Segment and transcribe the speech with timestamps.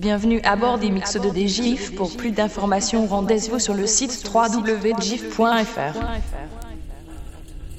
[0.00, 1.94] Bienvenue à bord des mix de DGIF.
[1.94, 5.44] Pour plus d'informations, rendez-vous sur le site www.gif.fr.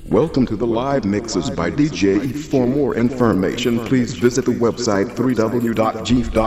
[0.07, 2.32] Welcome to the live mixes by DJ.
[2.32, 6.42] For more information, please visit the website www.jeef.fr.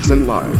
[0.00, 0.59] mixing live.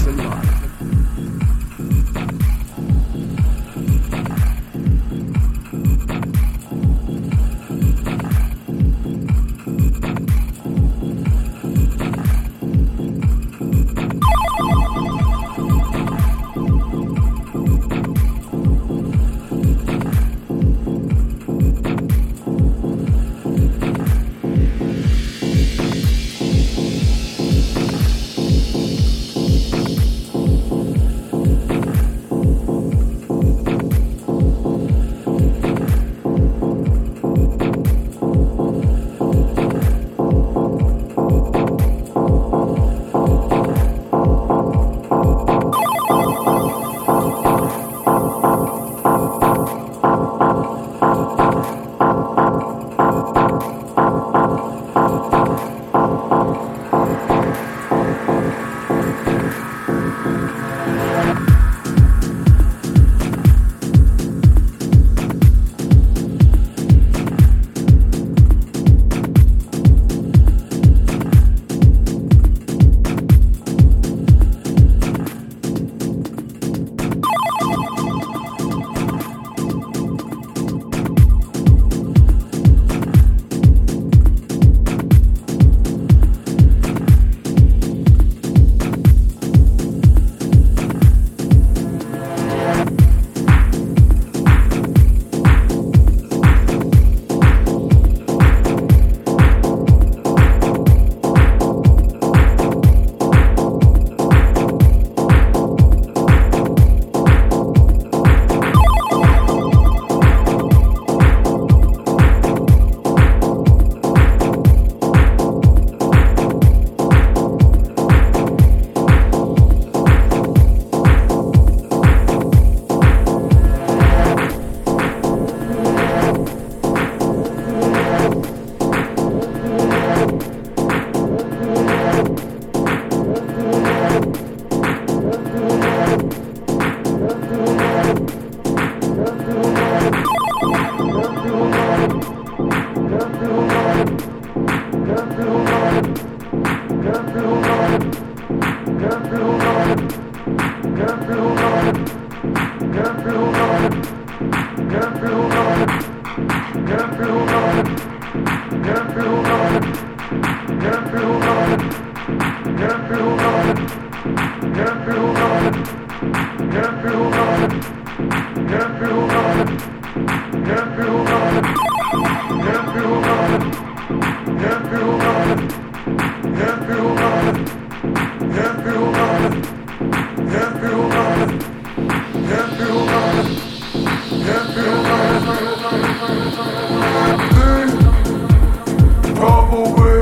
[189.41, 190.20] Couple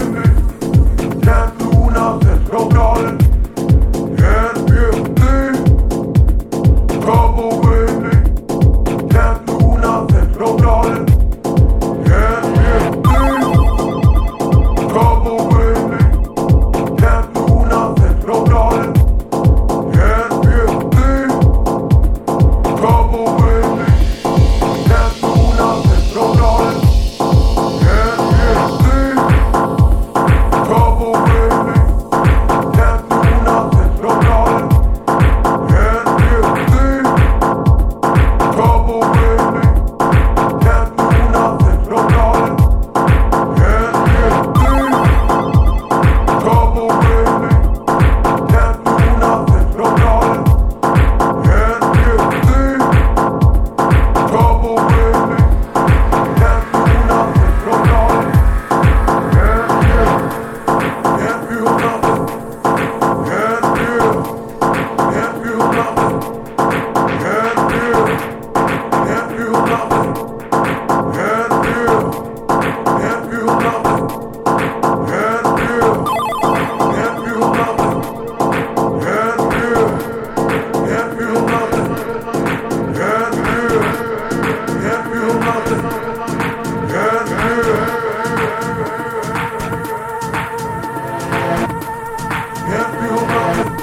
[92.95, 93.01] you.
[93.01, 93.78] know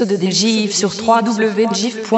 [0.00, 2.10] sources de DGIF sur www.gif.fr.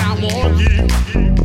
[0.00, 1.37] I.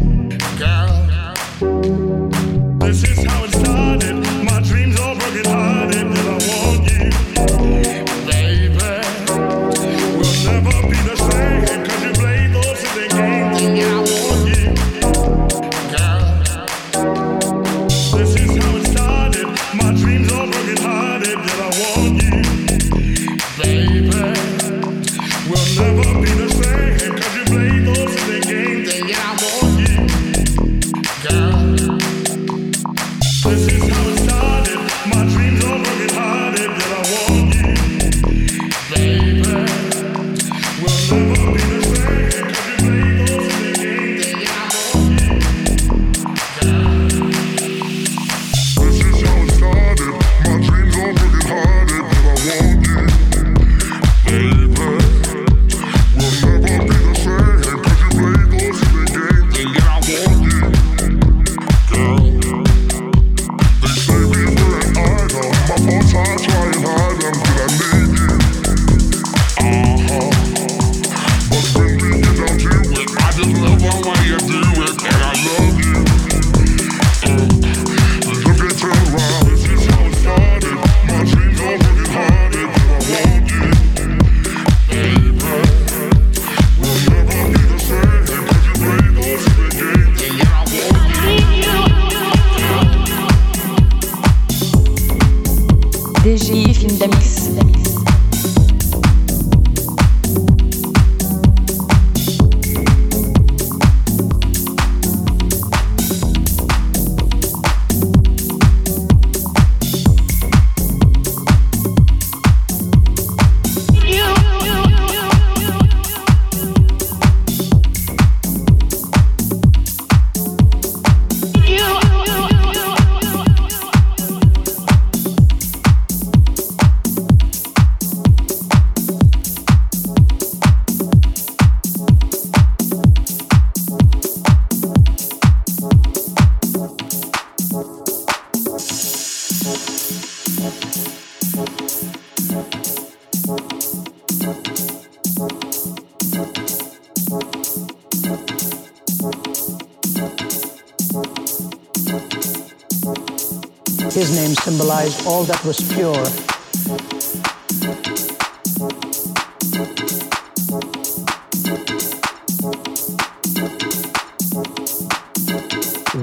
[155.10, 156.14] symbolized all that was pure.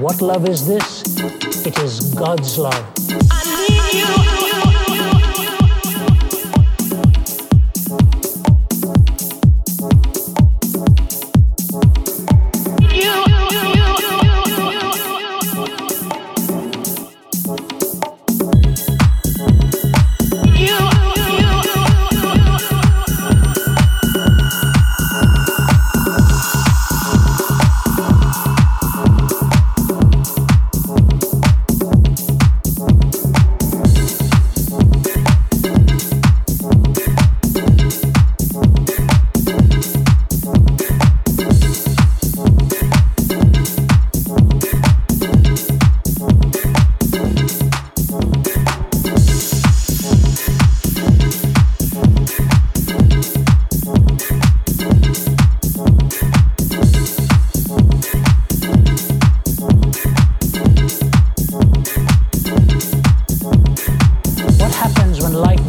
[0.01, 1.03] What love is this?
[1.65, 3.00] It is God's love.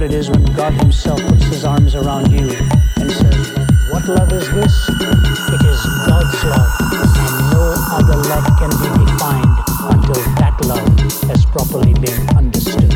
[0.00, 2.48] what it is when God Himself puts His arms around you
[2.96, 3.52] and says,
[3.92, 4.88] What love is this?
[4.88, 6.72] It is God's love,
[7.20, 9.58] and no other love can be defined
[9.92, 10.88] until that love
[11.28, 12.92] has properly been understood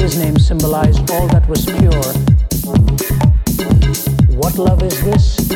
[0.00, 2.04] His name symbolized all that was pure.
[4.38, 5.50] What love is this?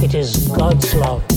[0.00, 1.27] It is God's love.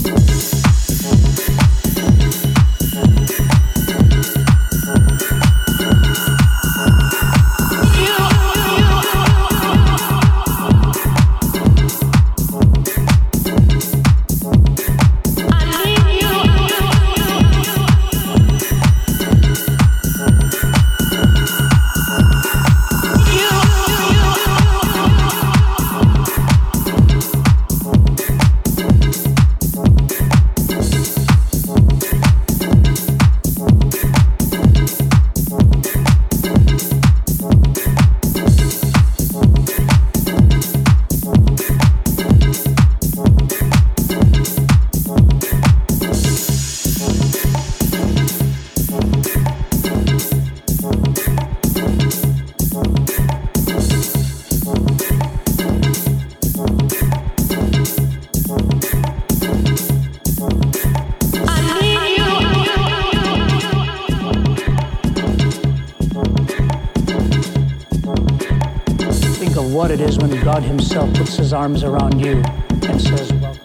[70.54, 72.43] God Himself puts His arms around you
[72.84, 73.56] and says, Well,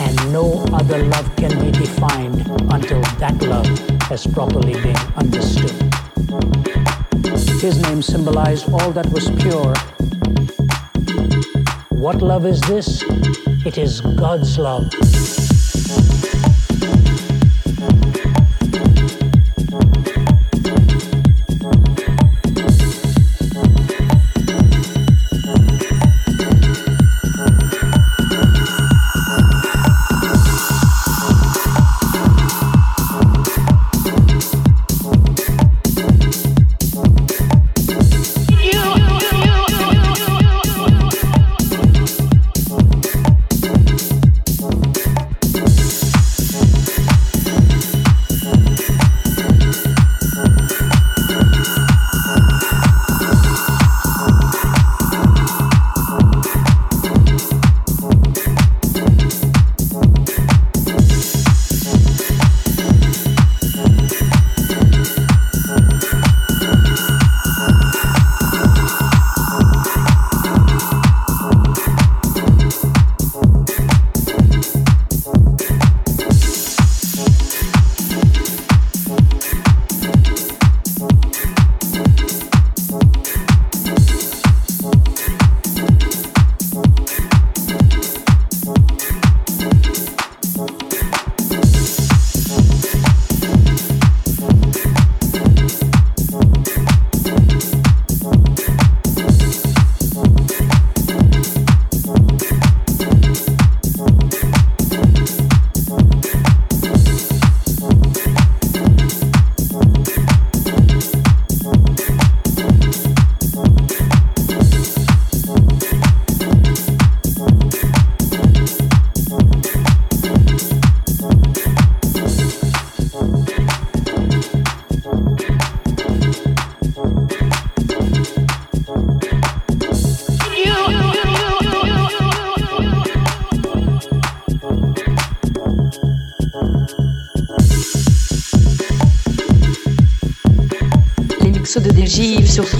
[0.00, 2.40] and no other love can be defined
[2.72, 3.66] until that love
[4.08, 5.70] has properly been understood.
[7.60, 9.74] His name symbolized all that was pure.
[11.90, 13.04] What love is this?
[13.66, 14.90] It is God's love.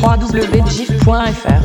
[0.02, 1.63] www.gif.fr.